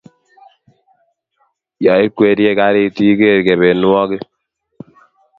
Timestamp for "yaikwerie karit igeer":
1.85-3.39